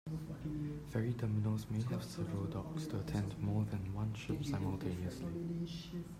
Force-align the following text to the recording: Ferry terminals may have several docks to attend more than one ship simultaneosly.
Ferry 0.89 1.13
terminals 1.13 1.67
may 1.69 1.79
have 1.91 2.03
several 2.03 2.45
docks 2.45 2.87
to 2.87 2.97
attend 3.01 3.37
more 3.39 3.63
than 3.65 3.93
one 3.93 4.11
ship 4.15 4.39
simultaneosly. 4.39 5.67